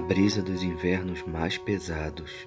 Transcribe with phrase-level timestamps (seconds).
[0.00, 2.46] brisa dos invernos mais pesados.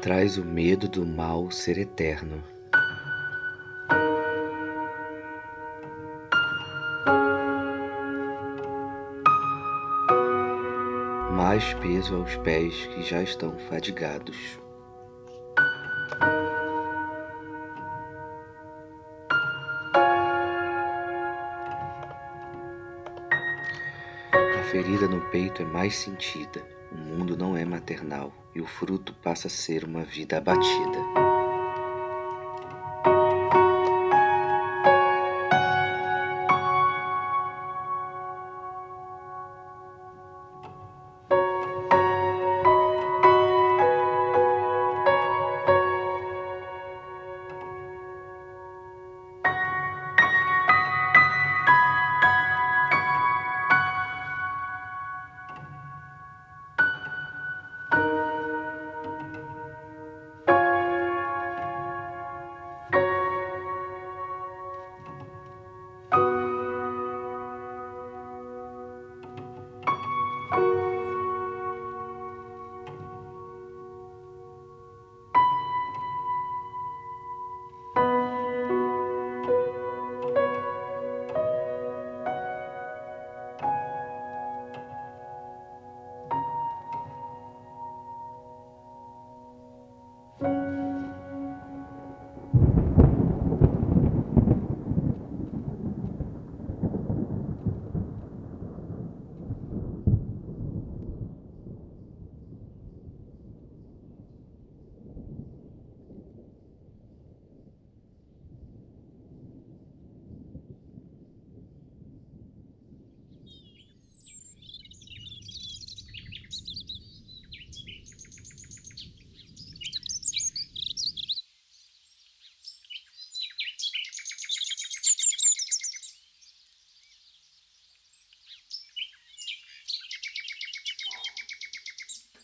[0.00, 2.42] Traz o medo do mal ser eterno.
[11.30, 14.61] Mais peso aos pés que já estão fadigados.
[24.72, 29.46] Ferida no peito é mais sentida, o mundo não é maternal e o fruto passa
[29.46, 31.31] a ser uma vida abatida.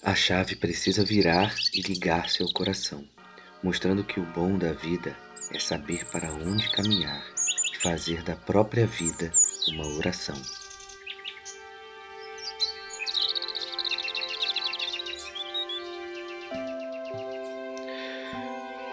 [0.08, 3.04] A chave precisa virar e ligar seu coração,
[3.62, 5.14] mostrando que o bom da vida
[5.52, 7.22] é saber para onde caminhar
[7.74, 9.30] e fazer da própria vida
[9.68, 10.34] uma oração.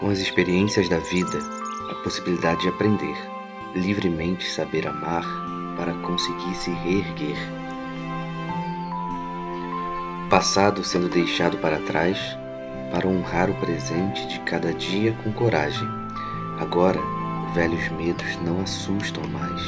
[0.02, 1.40] Com as experiências da vida,
[1.92, 3.16] a possibilidade de aprender,
[3.74, 5.24] livremente saber amar
[5.78, 7.65] para conseguir se reerguer
[10.30, 12.18] passado sendo deixado para trás,
[12.92, 15.88] para honrar o presente de cada dia com coragem.
[16.60, 17.00] Agora,
[17.54, 19.62] velhos medos não assustam mais.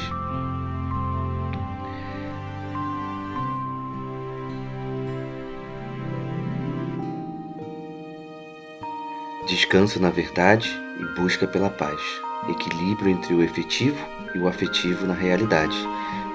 [9.47, 10.69] Descanso na verdade
[10.99, 12.01] e busca pela paz,
[12.49, 13.97] equilíbrio entre o efetivo
[14.35, 15.77] e o afetivo na realidade,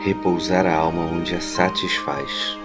[0.00, 2.61] repousar a alma onde a satisfaz.